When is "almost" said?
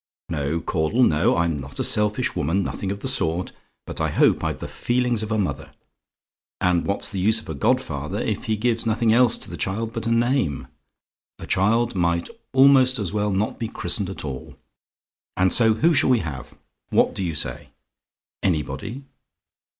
12.51-12.97